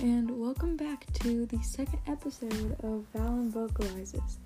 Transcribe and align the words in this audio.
and 0.00 0.30
welcome 0.30 0.76
back 0.76 1.12
to 1.12 1.44
the 1.46 1.60
second 1.60 1.98
episode 2.06 2.76
of 2.84 3.04
Valen 3.12 3.50
Vocalizes. 3.50 4.38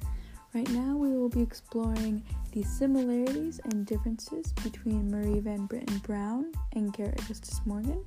Right 0.54 0.68
now, 0.70 0.96
we 0.96 1.10
will 1.10 1.28
be 1.28 1.42
exploring 1.42 2.24
the 2.52 2.62
similarities 2.62 3.60
and 3.66 3.84
differences 3.84 4.50
between 4.64 5.10
Marie 5.10 5.40
Van 5.40 5.66
Brittan 5.66 5.98
Brown 5.98 6.52
and 6.72 6.90
Garrett 6.94 7.20
Augustus 7.20 7.60
Morgan, 7.66 8.02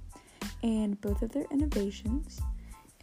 and 0.64 1.00
both 1.02 1.22
of 1.22 1.32
their 1.34 1.46
innovations. 1.52 2.42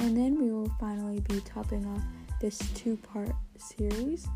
And 0.01 0.17
then 0.17 0.37
we 0.43 0.51
will 0.51 0.73
finally 0.81 1.21
be 1.21 1.39
topping 1.43 1.87
off 1.87 2.03
this 2.41 2.59
two 2.75 2.97
part 2.97 3.31
series 3.59 4.27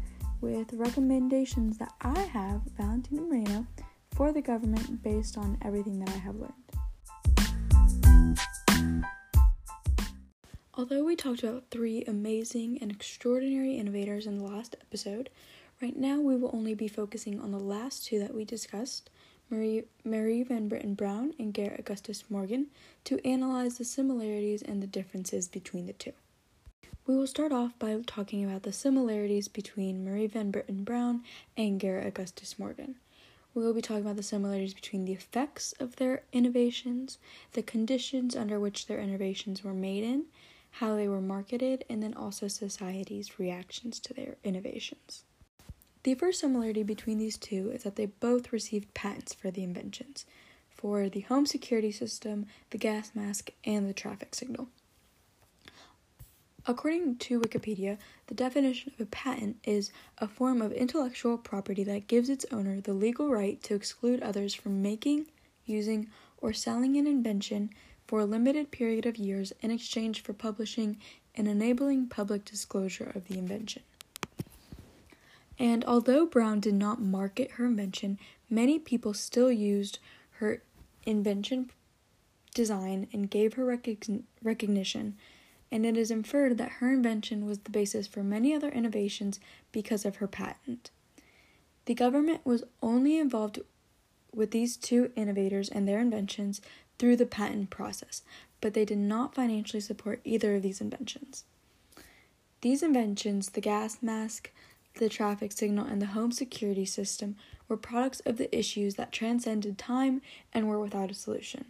with 0.41 0.73
recommendations 0.75 1.79
that 1.79 1.93
I 2.03 2.21
have, 2.21 2.61
Valentina 2.77 3.23
Moreno, 3.23 3.67
for 4.13 4.33
the 4.33 4.43
government 4.43 5.03
based 5.03 5.37
on 5.37 5.59
everything 5.63 5.99
that 5.99 6.11
I 6.11 6.19
have 6.19 6.37
learned. 6.37 6.53
Although 10.79 11.05
we 11.05 11.17
talked 11.17 11.43
about 11.43 11.71
three 11.71 12.05
amazing 12.05 12.77
and 12.83 12.93
extraordinary 12.93 13.77
innovators 13.77 14.27
in 14.27 14.37
the 14.37 14.45
last 14.45 14.77
episode, 14.79 15.31
right 15.81 15.97
now 15.97 16.21
we 16.21 16.37
will 16.37 16.51
only 16.53 16.75
be 16.75 16.87
focusing 16.87 17.41
on 17.41 17.51
the 17.51 17.59
last 17.59 18.05
two 18.05 18.19
that 18.19 18.35
we 18.35 18.45
discussed 18.45 19.09
Marie, 19.49 19.85
Marie 20.05 20.43
Van 20.43 20.69
Brittan 20.69 20.93
Brown 20.93 21.33
and 21.39 21.55
Garrett 21.55 21.81
Augustus 21.81 22.25
Morgan 22.29 22.67
to 23.05 23.27
analyze 23.27 23.79
the 23.79 23.87
similarities 23.87 24.61
and 24.61 24.83
the 24.83 24.87
differences 24.87 25.49
between 25.49 25.87
the 25.87 25.95
two. 25.95 26.13
We 27.07 27.17
will 27.17 27.27
start 27.27 27.53
off 27.53 27.79
by 27.79 27.99
talking 28.07 28.45
about 28.45 28.65
the 28.65 28.73
similarities 28.73 29.49
between 29.49 30.05
Marie 30.05 30.27
Van 30.27 30.51
Brittan 30.51 30.85
Brown 30.85 31.23
and 31.57 31.81
Garrett 31.81 32.07
Augustus 32.07 32.59
Morgan. 32.59 32.97
We 33.55 33.63
will 33.63 33.73
be 33.73 33.81
talking 33.81 34.05
about 34.05 34.17
the 34.17 34.23
similarities 34.23 34.75
between 34.75 35.07
the 35.07 35.15
effects 35.15 35.73
of 35.81 35.97
their 35.97 36.25
innovations, 36.35 37.17
the 37.53 37.63
conditions 37.63 38.37
under 38.37 38.61
which 38.61 38.89
their 38.89 39.01
innovations 39.01 39.65
were 39.65 39.73
made 39.73 40.05
in, 40.05 40.27
how 40.81 40.95
they 40.95 41.09
were 41.09 41.21
marketed, 41.21 41.85
and 41.89 42.03
then 42.03 42.15
also 42.15 42.49
society's 42.49 43.39
reactions 43.39 43.99
to 44.01 44.13
their 44.13 44.37
innovations. 44.45 45.25
The 46.03 46.15
first 46.15 46.41
similarity 46.41 46.83
between 46.83 47.19
these 47.19 47.39
two 47.39 47.71
is 47.73 47.83
that 47.83 47.97
they 47.97 48.07
both 48.07 48.53
received 48.53 48.95
patents 48.95 49.33
for 49.35 49.51
the 49.51 49.65
inventions 49.65 50.27
for 50.77 51.09
the 51.09 51.21
home 51.23 51.47
security 51.47 51.91
system, 51.91 52.47
the 52.71 52.79
gas 52.79 53.13
mask, 53.15 53.51
and 53.65 53.89
the 53.89 53.95
traffic 53.95 54.35
signal. 54.35 54.69
According 56.67 57.17
to 57.19 57.41
Wikipedia, 57.41 57.97
the 58.27 58.35
definition 58.35 58.93
of 58.95 59.01
a 59.01 59.07
patent 59.07 59.57
is 59.65 59.91
a 60.19 60.29
form 60.29 60.61
of 60.61 60.73
intellectual 60.73 61.39
property 61.39 61.85
that 61.85 62.09
gives 62.09 62.29
its 62.29 62.45
owner 62.53 62.81
the 62.81 62.93
legal 62.93 63.31
right 63.31 63.63
to 63.63 63.75
exclude 63.75 64.23
others 64.23 64.53
from 64.53 64.83
making, 64.83 65.27
using, 65.65 66.11
or 66.39 66.53
selling 66.53 66.97
an 66.97 67.07
invention 67.07 67.71
for 68.07 68.21
a 68.21 68.25
limited 68.25 68.71
period 68.71 69.07
of 69.07 69.17
years 69.17 69.53
in 69.61 69.71
exchange 69.71 70.23
for 70.23 70.33
publishing 70.33 70.99
and 71.35 71.49
enabling 71.49 72.07
public 72.09 72.45
disclosure 72.45 73.13
of 73.15 73.29
the 73.29 73.39
invention. 73.39 73.83
And 75.59 75.85
although 75.85 76.27
Brown 76.27 76.61
did 76.61 76.75
not 76.75 77.01
market 77.01 77.53
her 77.53 77.67
invention, 77.67 78.19
many 78.51 78.79
people 78.79 79.15
still 79.15 79.51
used 79.51 79.99
her 80.33 80.63
invention 81.05 81.71
design 82.55 83.07
and 83.13 83.31
gave 83.31 83.55
her 83.55 83.65
recogn- 83.65 84.25
recognition, 84.43 85.17
and 85.71 85.85
it 85.85 85.97
is 85.97 86.11
inferred 86.11 86.59
that 86.59 86.73
her 86.73 86.93
invention 86.93 87.45
was 87.47 87.59
the 87.61 87.71
basis 87.71 88.07
for 88.07 88.23
many 88.23 88.55
other 88.55 88.71
innovations 88.71 89.41
because 89.73 90.05
of 90.05 90.17
her 90.17 90.27
patent. 90.27 90.91
The 91.87 91.95
government 91.95 92.41
was 92.45 92.65
only 92.83 93.19
involved 93.19 93.61
with 94.33 94.51
these 94.51 94.77
two 94.77 95.11
innovators 95.17 95.69
and 95.69 95.87
their 95.87 96.01
inventions 96.01 96.61
through 96.99 97.17
the 97.17 97.27
patent 97.27 97.71
process, 97.71 98.23
but 98.61 98.75
they 98.75 98.85
did 98.85 98.99
not 98.99 99.35
financially 99.35 99.81
support 99.81 100.21
either 100.25 100.57
of 100.57 100.63
these 100.63 100.81
inventions. 100.81 101.45
These 102.63 102.83
inventions, 102.83 103.51
the 103.51 103.61
gas 103.61 103.99
mask, 104.03 104.51
the 104.95 105.09
traffic 105.09 105.53
signal, 105.53 105.87
and 105.87 106.01
the 106.01 106.07
home 106.07 106.33
security 106.33 106.87
system, 106.87 107.37
were 107.69 107.77
products 107.77 108.21
of 108.21 108.39
the 108.39 108.57
issues 108.57 108.95
that 108.95 109.13
transcended 109.13 109.77
time 109.77 110.23
and 110.53 110.69
were 110.69 110.81
without 110.81 111.11
a 111.11 111.15
solution 111.15 111.67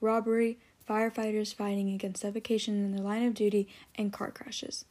robbery, 0.00 0.58
firefighters 0.88 1.52
fighting 1.52 1.92
against 1.92 2.22
suffocation 2.22 2.84
in 2.84 2.92
their 2.92 3.04
line 3.04 3.24
of 3.24 3.34
duty, 3.34 3.68
and 3.96 4.12
car 4.12 4.30
crashes. 4.30 4.84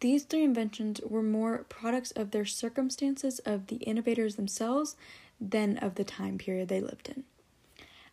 These 0.00 0.24
three 0.24 0.44
inventions 0.44 1.00
were 1.02 1.22
more 1.22 1.64
products 1.68 2.10
of 2.10 2.30
their 2.30 2.44
circumstances 2.44 3.38
of 3.40 3.68
the 3.68 3.76
innovators 3.76 4.36
themselves 4.36 4.96
than 5.40 5.78
of 5.78 5.94
the 5.94 6.04
time 6.04 6.36
period 6.36 6.68
they 6.68 6.80
lived 6.80 7.08
in. 7.08 7.24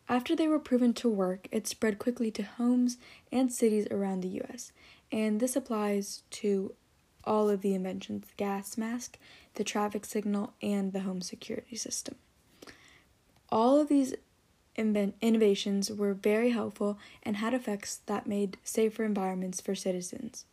After 0.10 0.36
they 0.36 0.48
were 0.48 0.60
proven 0.60 0.94
to 0.96 1.10
work, 1.10 1.48
it 1.52 1.68
spread 1.68 2.00
quickly 2.00 2.32
to 2.32 2.44
homes 2.44 2.98
and 3.32 3.52
cities 3.52 3.88
around 3.90 4.22
the 4.22 4.42
US, 4.42 4.72
and 5.12 5.40
this 5.40 5.56
applies 5.56 6.24
to 6.32 6.74
all 7.24 7.50
of 7.50 7.62
the 7.62 7.74
inventions 7.74 8.28
the 8.28 8.34
gas 8.36 8.78
mask, 8.78 9.18
the 9.56 9.64
traffic 9.64 10.06
signal, 10.06 10.54
and 10.62 10.92
the 10.92 11.02
home 11.02 11.22
security 11.22 11.76
system. 11.76 12.16
All 13.50 13.80
of 13.80 13.90
these 13.90 14.16
innovations 14.76 15.92
were 15.92 16.14
very 16.14 16.52
helpful 16.52 16.98
and 17.24 17.38
had 17.38 17.54
effects 17.54 18.02
that 18.06 18.28
made 18.28 18.58
safer 18.64 19.04
environments 19.04 19.62
for 19.62 19.76
citizens. 19.76 20.46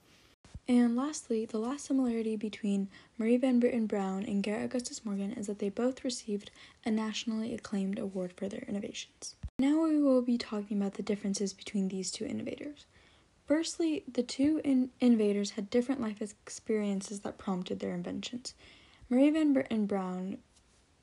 And 0.68 0.96
lastly, 0.96 1.46
the 1.46 1.58
last 1.58 1.86
similarity 1.86 2.36
between 2.36 2.88
Marie 3.16 3.38
Van 3.38 3.58
Brittan 3.58 3.86
Brown 3.86 4.24
and 4.24 4.42
Garrett 4.42 4.66
Augustus 4.66 5.02
Morgan 5.02 5.32
is 5.32 5.46
that 5.46 5.60
they 5.60 5.70
both 5.70 6.04
received 6.04 6.50
a 6.84 6.90
nationally 6.90 7.54
acclaimed 7.54 7.98
award 7.98 8.34
for 8.36 8.50
their 8.50 8.64
innovations. 8.68 9.34
Now 9.58 9.82
we 9.82 9.98
will 9.98 10.20
be 10.20 10.36
talking 10.36 10.76
about 10.76 10.94
the 10.94 11.02
differences 11.02 11.54
between 11.54 11.88
these 11.88 12.10
two 12.10 12.26
innovators. 12.26 12.84
Firstly, 13.46 14.04
the 14.12 14.22
two 14.22 14.60
in- 14.62 14.90
innovators 15.00 15.52
had 15.52 15.70
different 15.70 16.02
life 16.02 16.20
experiences 16.20 17.20
that 17.20 17.38
prompted 17.38 17.80
their 17.80 17.94
inventions. 17.94 18.52
Marie 19.08 19.30
Van 19.30 19.54
Brittan 19.54 19.86
Brown 19.86 20.36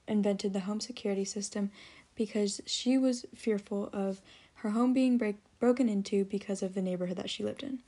invented 0.08 0.54
the 0.54 0.60
home 0.60 0.80
security 0.80 1.26
system 1.26 1.72
because 2.14 2.62
she 2.68 3.00
was 3.00 3.26
fearful 3.34 3.90
of 3.92 4.22
her 4.58 4.70
home 4.70 4.94
being 4.94 5.18
break- 5.18 5.42
broken 5.58 5.90
into 5.90 6.24
because 6.24 6.62
of 6.62 6.76
the 6.76 6.84
neighborhood 6.84 7.18
that 7.18 7.32
she 7.32 7.44
lived 7.44 7.64
in. 7.64 7.80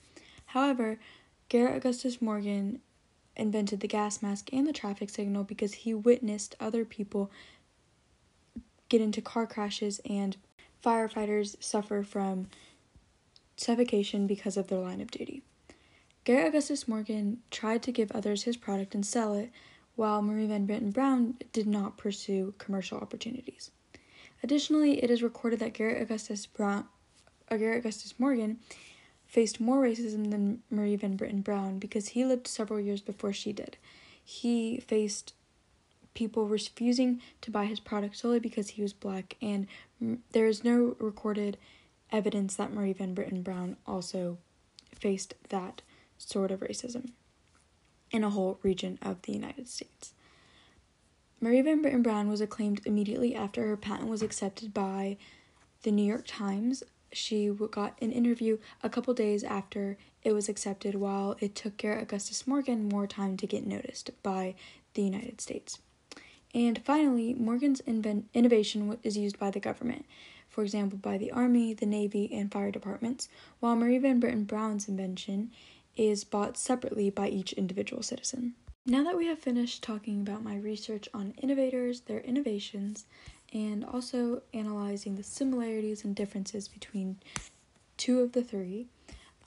However, 0.48 0.98
Garrett 1.50 1.78
Augustus 1.78 2.22
Morgan 2.22 2.82
invented 3.36 3.80
the 3.80 3.88
gas 3.88 4.22
mask 4.22 4.50
and 4.52 4.68
the 4.68 4.74
traffic 4.74 5.10
signal 5.10 5.44
because 5.44 5.74
he 5.74 5.94
witnessed 5.94 6.56
other 6.60 6.84
people 6.84 7.32
get 8.90 9.02
into 9.02 9.22
car 9.22 9.46
crashes 9.46 10.02
and 10.10 10.38
firefighters 10.84 11.62
suffer 11.62 12.04
from 12.04 12.48
suffocation 13.56 14.28
because 14.28 14.58
of 14.58 14.68
their 14.68 14.80
line 14.80 15.02
of 15.02 15.12
duty. 15.12 15.44
Garrett 16.24 16.48
Augustus 16.48 16.88
Morgan 16.88 17.40
tried 17.52 17.82
to 17.84 17.92
give 17.92 18.12
others 18.12 18.44
his 18.44 18.58
product 18.58 18.94
and 18.94 19.06
sell 19.06 19.34
it, 19.34 19.50
while 19.96 20.22
Marie 20.22 20.46
Van 20.46 20.66
Brittan 20.66 20.92
Brown 20.92 21.36
did 21.54 21.66
not 21.66 21.98
pursue 21.98 22.54
commercial 22.58 23.00
opportunities. 23.00 23.72
Additionally, 24.44 25.04
it 25.04 25.10
is 25.10 25.24
recorded 25.24 25.60
that 25.60 25.74
Garrett 25.74 26.02
Augustus 26.02 26.46
Brown, 26.46 26.86
uh, 27.50 27.58
Garrett 27.58 27.80
Augustus 27.80 28.14
Morgan 28.20 28.60
faced 29.28 29.60
more 29.60 29.84
racism 29.84 30.32
than 30.32 30.64
Marie 30.70 30.96
Van 30.96 31.16
Brittan 31.16 31.42
Brown 31.42 31.80
because 31.80 32.10
he 32.10 32.26
lived 32.26 32.48
several 32.48 32.80
years 32.80 33.02
before 33.02 33.34
she 33.34 33.52
did. 33.52 33.78
He 34.24 34.80
faced 34.80 35.34
people 36.14 36.48
refusing 36.48 37.22
to 37.42 37.52
buy 37.52 37.66
his 37.66 37.80
product 37.80 38.18
solely 38.18 38.40
because 38.40 38.70
he 38.70 38.82
was 38.82 38.94
black, 38.94 39.36
and 39.42 39.68
there 40.32 40.48
is 40.48 40.64
no 40.64 40.96
recorded 41.00 41.58
evidence 42.12 42.56
that 42.56 42.74
Marie 42.74 42.94
Van 42.94 43.14
Brittan 43.14 43.44
Brown 43.44 43.78
also 43.86 44.38
faced 44.96 45.36
that 45.50 45.82
sort 46.18 46.50
of 46.50 46.62
racism 46.62 47.12
in 48.10 48.24
a 48.24 48.30
whole 48.30 48.58
region 48.64 48.98
of 49.02 49.22
the 49.24 49.34
United 49.34 49.68
States. 49.68 50.14
Marie 51.40 51.62
Van 51.62 51.82
Brittan 51.82 52.02
Brown 52.02 52.30
was 52.30 52.42
acclaimed 52.42 52.82
immediately 52.86 53.36
after 53.36 53.68
her 53.68 53.78
patent 53.78 54.10
was 54.10 54.24
accepted 54.24 54.74
by 54.74 55.18
the 55.84 55.92
New 55.92 56.06
York 56.06 56.24
Times 56.26 56.82
she 57.12 57.50
got 57.50 57.98
an 58.02 58.12
interview 58.12 58.58
a 58.84 58.90
couple 58.90 59.14
days 59.14 59.44
after 59.44 59.98
it 60.24 60.34
was 60.34 60.50
accepted, 60.50 60.96
while 60.96 61.38
it 61.40 61.56
took 61.56 61.78
Garrett 61.78 62.04
Augustus 62.04 62.46
Morgan 62.46 62.90
more 62.90 63.08
time 63.08 63.38
to 63.38 63.48
get 63.48 63.66
noticed 63.66 64.12
by 64.24 64.56
the 64.94 65.02
United 65.04 65.40
States. 65.42 65.80
And 66.54 66.84
finally, 66.84 67.34
Morgan's 67.34 67.82
invent- 67.82 68.30
innovation 68.34 68.98
is 69.04 69.18
used 69.18 69.38
by 69.38 69.52
the 69.52 69.60
government, 69.60 70.06
for 70.50 70.64
example, 70.64 70.98
by 70.98 71.18
the 71.18 71.32
Army, 71.32 71.74
the 71.74 71.86
Navy, 71.86 72.30
and 72.34 72.52
fire 72.52 72.72
departments, 72.72 73.30
while 73.60 73.76
Marie 73.76 73.98
Van 73.98 74.20
Brittan 74.20 74.46
Brown's 74.46 74.88
invention 74.88 75.52
is 75.96 76.24
bought 76.24 76.58
separately 76.58 77.10
by 77.10 77.28
each 77.30 77.54
individual 77.54 78.02
citizen. 78.02 78.56
Now 78.86 79.04
that 79.04 79.18
we 79.18 79.28
have 79.28 79.40
finished 79.40 79.84
talking 79.84 80.22
about 80.22 80.44
my 80.44 80.56
research 80.56 81.10
on 81.14 81.34
innovators, 81.42 82.02
their 82.02 82.22
innovations, 82.22 83.06
and 83.54 83.84
also 83.86 84.42
analyzing 84.54 85.16
the 85.16 85.24
similarities 85.24 86.04
and 86.04 86.16
differences 86.16 86.68
between 86.68 87.18
two 87.98 88.20
of 88.20 88.34
the 88.34 88.44
three, 88.44 88.88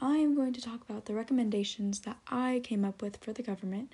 I 0.00 0.17
am 0.17 0.35
going 0.35 0.52
to 0.55 0.61
talk 0.61 0.81
about 0.88 1.05
the 1.05 1.14
recommendations 1.14 2.00
that 2.00 2.19
I 2.29 2.61
came 2.64 2.85
up 2.85 3.02
with 3.02 3.19
for 3.19 3.32
the 3.32 3.43
government 3.43 3.93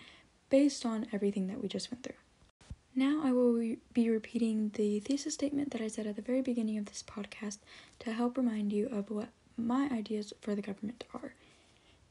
based 0.50 0.86
on 0.86 1.06
everything 1.12 1.48
that 1.48 1.60
we 1.60 1.68
just 1.68 1.90
went 1.90 2.04
through. 2.04 2.14
Now, 2.94 3.20
I 3.24 3.32
will 3.32 3.76
be 3.92 4.08
repeating 4.08 4.70
the 4.74 5.00
thesis 5.00 5.34
statement 5.34 5.72
that 5.72 5.82
I 5.82 5.88
said 5.88 6.06
at 6.06 6.16
the 6.16 6.22
very 6.22 6.40
beginning 6.40 6.78
of 6.78 6.86
this 6.86 7.02
podcast 7.02 7.58
to 7.98 8.12
help 8.12 8.36
remind 8.36 8.72
you 8.72 8.88
of 8.88 9.10
what 9.10 9.28
my 9.56 9.88
ideas 9.92 10.32
for 10.40 10.54
the 10.54 10.62
government 10.62 11.04
are 11.12 11.34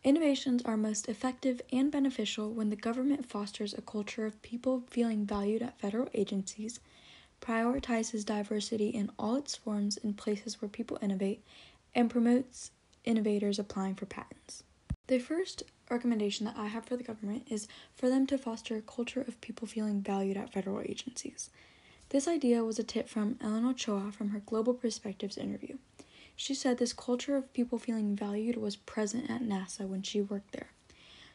Innovations 0.05 0.61
are 0.65 0.77
most 0.77 1.09
effective 1.09 1.63
and 1.73 1.91
beneficial 1.91 2.51
when 2.51 2.69
the 2.69 2.75
government 2.75 3.25
fosters 3.25 3.73
a 3.73 3.81
culture 3.81 4.27
of 4.27 4.39
people 4.43 4.83
feeling 4.87 5.25
valued 5.25 5.63
at 5.63 5.79
federal 5.79 6.09
agencies, 6.13 6.79
prioritizes 7.45 8.25
diversity 8.25 8.89
in 8.89 9.11
all 9.19 9.35
its 9.35 9.55
forms 9.55 9.97
in 9.97 10.13
places 10.13 10.61
where 10.61 10.69
people 10.69 10.97
innovate, 11.01 11.43
and 11.93 12.09
promotes 12.09 12.71
innovators 13.03 13.59
applying 13.59 13.95
for 13.95 14.05
patents. 14.05 14.63
The 15.07 15.19
first 15.19 15.63
recommendation 15.89 16.45
that 16.45 16.57
I 16.57 16.67
have 16.67 16.85
for 16.85 16.97
the 16.97 17.03
government 17.03 17.47
is 17.49 17.67
for 17.95 18.09
them 18.09 18.25
to 18.27 18.37
foster 18.37 18.75
a 18.75 18.81
culture 18.81 19.21
of 19.21 19.39
people 19.41 19.67
feeling 19.67 20.01
valued 20.01 20.37
at 20.37 20.51
federal 20.51 20.81
agencies. 20.81 21.51
This 22.09 22.27
idea 22.27 22.63
was 22.63 22.79
a 22.79 22.83
tip 22.83 23.07
from 23.07 23.37
Ellen 23.41 23.65
Ochoa 23.65 24.11
from 24.11 24.29
her 24.29 24.39
Global 24.39 24.73
Perspectives 24.73 25.37
interview. 25.37 25.77
She 26.35 26.53
said 26.53 26.77
this 26.77 26.93
culture 26.93 27.35
of 27.35 27.53
people 27.53 27.77
feeling 27.77 28.15
valued 28.15 28.57
was 28.57 28.75
present 28.75 29.29
at 29.29 29.41
NASA 29.41 29.87
when 29.87 30.01
she 30.01 30.21
worked 30.21 30.51
there. 30.51 30.69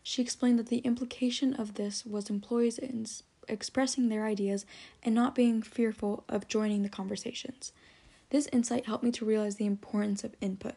She 0.03 0.23
explained 0.23 0.59
that 0.59 0.67
the 0.67 0.79
implication 0.79 1.55
of 1.55 1.75
this 1.75 2.05
was 2.05 2.31
employees 2.31 2.79
expressing 3.49 4.09
their 4.09 4.27
ideas 4.27 4.67
and 5.03 5.15
not 5.15 5.35
being 5.35 5.63
fearful 5.63 6.25
of 6.29 6.49
joining 6.49 6.83
the 6.83 6.89
conversations. 6.89 7.73
This 8.31 8.49
insight 8.53 8.87
helped 8.87 9.05
me 9.05 9.11
to 9.13 9.25
realize 9.25 9.57
the 9.57 9.67
importance 9.67 10.23
of 10.25 10.35
input. 10.41 10.75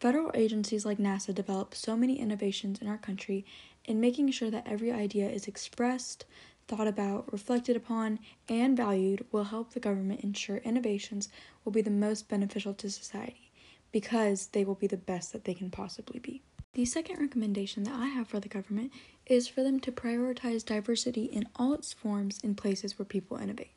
Federal 0.00 0.30
agencies 0.34 0.84
like 0.84 0.98
NASA 0.98 1.34
develop 1.34 1.74
so 1.74 1.96
many 1.96 2.18
innovations 2.18 2.80
in 2.80 2.88
our 2.88 2.98
country, 2.98 3.44
and 3.86 4.00
making 4.00 4.30
sure 4.30 4.50
that 4.50 4.66
every 4.66 4.90
idea 4.90 5.28
is 5.28 5.46
expressed, 5.46 6.24
thought 6.66 6.88
about, 6.88 7.30
reflected 7.32 7.76
upon, 7.76 8.18
and 8.48 8.76
valued 8.76 9.24
will 9.30 9.44
help 9.44 9.72
the 9.72 9.80
government 9.80 10.20
ensure 10.22 10.56
innovations 10.58 11.28
will 11.64 11.72
be 11.72 11.82
the 11.82 11.90
most 11.90 12.28
beneficial 12.28 12.74
to 12.74 12.90
society 12.90 13.52
because 13.92 14.46
they 14.48 14.64
will 14.64 14.74
be 14.74 14.86
the 14.86 14.96
best 14.96 15.32
that 15.32 15.44
they 15.44 15.54
can 15.54 15.70
possibly 15.70 16.18
be. 16.18 16.42
The 16.74 16.84
second 16.86 17.20
recommendation 17.20 17.82
that 17.84 17.94
I 17.94 18.06
have 18.06 18.28
for 18.28 18.40
the 18.40 18.48
government 18.48 18.92
is 19.26 19.46
for 19.46 19.62
them 19.62 19.78
to 19.80 19.92
prioritize 19.92 20.64
diversity 20.64 21.24
in 21.24 21.46
all 21.56 21.74
its 21.74 21.92
forms 21.92 22.40
in 22.42 22.54
places 22.54 22.98
where 22.98 23.04
people 23.06 23.36
innovate. 23.36 23.72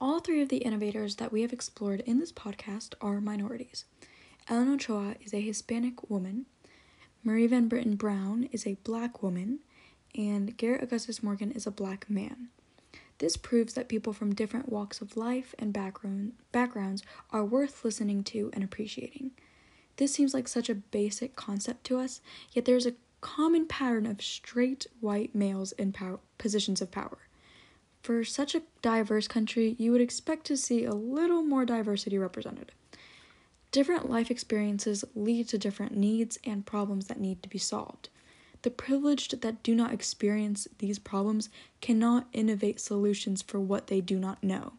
All 0.00 0.20
three 0.20 0.40
of 0.40 0.48
the 0.48 0.58
innovators 0.58 1.16
that 1.16 1.32
we 1.32 1.42
have 1.42 1.52
explored 1.52 2.00
in 2.00 2.20
this 2.20 2.32
podcast 2.32 2.94
are 3.00 3.20
minorities. 3.20 3.84
Ellen 4.48 4.72
Ochoa 4.72 5.16
is 5.24 5.34
a 5.34 5.40
Hispanic 5.40 6.08
woman, 6.08 6.46
Marie 7.22 7.46
Van 7.46 7.68
Brittan 7.68 7.96
Brown 7.96 8.48
is 8.52 8.66
a 8.66 8.76
black 8.84 9.22
woman, 9.22 9.60
and 10.14 10.56
Garrett 10.56 10.82
Augustus 10.82 11.22
Morgan 11.22 11.50
is 11.50 11.66
a 11.66 11.70
black 11.70 12.08
man. 12.10 12.48
This 13.18 13.36
proves 13.36 13.74
that 13.74 13.88
people 13.88 14.12
from 14.12 14.34
different 14.34 14.68
walks 14.68 15.00
of 15.00 15.16
life 15.16 15.54
and 15.58 15.72
background, 15.72 16.32
backgrounds 16.52 17.02
are 17.30 17.44
worth 17.44 17.84
listening 17.84 18.22
to 18.24 18.50
and 18.52 18.62
appreciating. 18.62 19.30
This 19.96 20.12
seems 20.12 20.34
like 20.34 20.48
such 20.48 20.68
a 20.68 20.74
basic 20.74 21.36
concept 21.36 21.84
to 21.84 21.98
us, 21.98 22.20
yet 22.52 22.64
there's 22.64 22.86
a 22.86 22.94
common 23.20 23.66
pattern 23.66 24.06
of 24.06 24.20
straight 24.20 24.86
white 25.00 25.34
males 25.34 25.72
in 25.72 25.92
power, 25.92 26.20
positions 26.36 26.82
of 26.82 26.90
power. 26.90 27.18
For 28.02 28.22
such 28.22 28.54
a 28.54 28.62
diverse 28.82 29.26
country, 29.28 29.76
you 29.78 29.92
would 29.92 30.00
expect 30.02 30.44
to 30.46 30.56
see 30.58 30.84
a 30.84 30.92
little 30.92 31.42
more 31.42 31.64
diversity 31.64 32.18
represented. 32.18 32.72
Different 33.70 34.10
life 34.10 34.30
experiences 34.30 35.04
lead 35.14 35.48
to 35.48 35.58
different 35.58 35.96
needs 35.96 36.38
and 36.44 36.66
problems 36.66 37.06
that 37.06 37.18
need 37.18 37.42
to 37.42 37.48
be 37.48 37.58
solved. 37.58 38.10
The 38.62 38.70
privileged 38.70 39.40
that 39.40 39.62
do 39.62 39.74
not 39.74 39.92
experience 39.92 40.68
these 40.78 40.98
problems 40.98 41.48
cannot 41.80 42.28
innovate 42.32 42.78
solutions 42.78 43.42
for 43.42 43.58
what 43.58 43.86
they 43.86 44.00
do 44.00 44.18
not 44.18 44.44
know. 44.44 44.74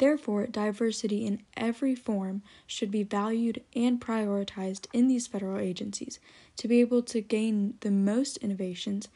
Therefore, 0.00 0.46
diversity 0.46 1.26
in 1.26 1.42
every 1.58 1.94
form 1.94 2.40
should 2.66 2.90
be 2.90 3.02
valued 3.02 3.62
and 3.76 4.00
prioritized 4.00 4.86
in 4.94 5.08
these 5.08 5.26
federal 5.26 5.58
agencies 5.58 6.18
to 6.56 6.66
be 6.66 6.80
able 6.80 7.02
to 7.02 7.20
gain 7.20 7.74
the 7.80 7.90
most 7.90 8.38
innovations 8.38 9.08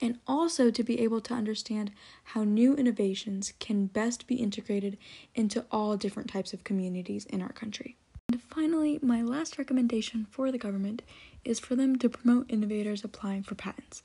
and 0.00 0.18
also 0.26 0.68
to 0.72 0.82
be 0.82 0.98
able 0.98 1.20
to 1.20 1.32
understand 1.32 1.92
how 2.24 2.42
new 2.42 2.74
innovations 2.74 3.52
can 3.60 3.86
best 3.86 4.26
be 4.26 4.34
integrated 4.34 4.98
into 5.36 5.64
all 5.70 5.96
different 5.96 6.28
types 6.28 6.52
of 6.52 6.64
communities 6.64 7.24
in 7.26 7.40
our 7.40 7.52
country. 7.52 7.96
And 8.28 8.42
finally, 8.42 8.98
my 9.00 9.22
last 9.22 9.58
recommendation 9.58 10.26
for 10.28 10.50
the 10.50 10.58
government 10.58 11.02
is 11.44 11.60
for 11.60 11.76
them 11.76 11.94
to 12.00 12.08
promote 12.08 12.50
innovators 12.50 13.04
applying 13.04 13.44
for 13.44 13.54
patents. 13.54 14.02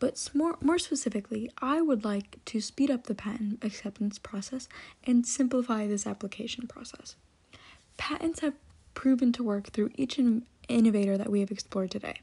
But 0.00 0.30
more, 0.32 0.56
more 0.60 0.78
specifically, 0.78 1.50
I 1.60 1.80
would 1.80 2.04
like 2.04 2.38
to 2.46 2.60
speed 2.60 2.90
up 2.90 3.04
the 3.04 3.14
patent 3.14 3.64
acceptance 3.64 4.18
process 4.18 4.68
and 5.04 5.26
simplify 5.26 5.86
this 5.86 6.06
application 6.06 6.68
process. 6.68 7.16
Patents 7.96 8.40
have 8.40 8.54
proven 8.94 9.32
to 9.32 9.42
work 9.42 9.68
through 9.68 9.90
each 9.96 10.20
innovator 10.68 11.18
that 11.18 11.30
we 11.30 11.40
have 11.40 11.50
explored 11.50 11.90
today. 11.90 12.20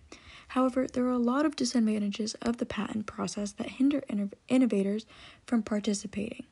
However, 0.50 0.88
there 0.88 1.06
are 1.06 1.12
a 1.12 1.18
lot 1.18 1.46
of 1.46 1.56
disadvantages 1.56 2.34
of 2.36 2.58
the 2.58 2.66
patent 2.66 3.08
process 3.08 3.52
that 3.54 3.72
hinder 3.72 4.04
innovators 4.48 5.06
from 5.46 5.64
participating. 5.64 6.46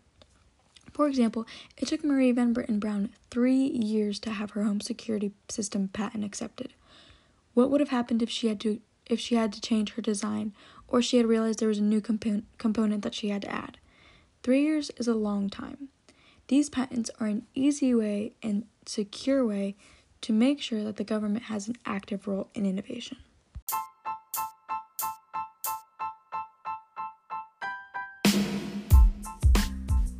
For 0.92 1.08
example, 1.08 1.46
it 1.78 1.88
took 1.88 2.04
Marie 2.04 2.32
Van 2.32 2.54
Brittan 2.54 2.80
Brown 2.80 3.10
three 3.32 3.66
years 3.66 4.20
to 4.20 4.32
have 4.32 4.52
her 4.52 4.64
home 4.64 4.82
security 4.82 5.32
system 5.50 5.88
patent 5.88 6.24
accepted. 6.24 6.74
What 7.54 7.70
would 7.70 7.80
have 7.80 7.90
happened 7.90 8.22
if 8.22 8.30
she 8.30 8.48
had 8.48 8.60
to 8.62 8.82
if 9.06 9.20
she 9.20 9.36
had 9.36 9.54
to 9.54 9.62
change 9.62 9.94
her 9.94 10.02
design 10.02 10.54
or 10.88 11.02
she 11.02 11.18
had 11.18 11.26
realized 11.26 11.60
there 11.60 11.68
was 11.68 11.80
a 11.80 11.84
new 11.84 12.02
compo- 12.02 12.44
component 12.58 13.04
that 13.04 13.16
she 13.16 13.30
had 13.30 13.42
to 13.44 13.52
add? 13.52 13.78
3 14.44 14.62
years 14.62 14.92
is 14.98 15.08
a 15.08 15.16
long 15.16 15.50
time. 15.50 15.90
These 16.48 16.70
patents 16.70 17.10
are 17.20 17.28
an 17.28 17.46
easy 17.56 17.96
way 17.96 18.34
and 18.44 18.66
secure 18.86 19.46
way 19.46 19.76
to 20.22 20.34
make 20.34 20.62
sure 20.62 20.84
that 20.84 20.98
the 20.98 21.04
government 21.04 21.46
has 21.46 21.68
an 21.68 21.76
active 21.86 22.28
role 22.28 22.50
in 22.54 22.66
innovation. 22.66 23.18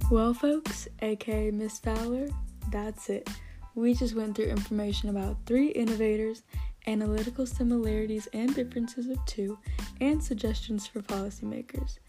Well, 0.10 0.34
folks, 0.34 0.88
aka 1.02 1.50
Miss 1.52 1.80
Fowler, 1.80 2.28
that's 2.72 3.10
it. 3.10 3.28
We 3.74 3.96
just 3.96 4.14
went 4.16 4.36
through 4.36 4.46
information 4.46 5.10
about 5.10 5.38
three 5.48 5.70
innovators 5.70 6.44
analytical 6.88 7.46
similarities 7.46 8.28
and 8.34 8.54
differences 8.54 9.08
of 9.08 9.24
two, 9.26 9.58
and 10.02 10.24
suggestions 10.24 10.88
for 10.88 11.02
policymakers. 11.02 12.00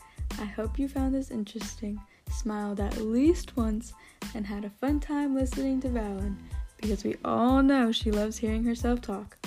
I 0.41 0.45
hope 0.45 0.79
you 0.79 0.89
found 0.89 1.15
this 1.15 1.31
interesting, 1.31 2.01
smiled 2.31 2.81
at 2.81 2.99
least 2.99 3.57
once, 3.57 3.93
and 4.35 4.47
had 4.47 4.65
a 4.65 4.71
fun 4.71 5.01
time 5.01 5.35
listening 5.35 5.81
to 5.83 5.89
Valen 5.89 6.37
because 6.81 7.05
we 7.05 7.17
all 7.25 7.63
know 7.63 7.93
she 7.93 8.11
loves 8.11 8.37
hearing 8.37 8.65
herself 8.65 9.01
talk. 9.01 9.39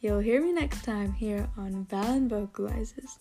You'll 0.00 0.18
hear 0.18 0.42
me 0.42 0.52
next 0.52 0.82
time 0.84 1.12
here 1.12 1.48
on 1.56 1.86
Valen 1.90 2.28
Vocalizes. 2.28 3.18